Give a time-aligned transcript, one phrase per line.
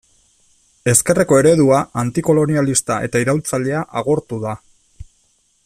[0.93, 4.57] Ezkerreko eredua, antikolonialista eta iraultzailea agortu da.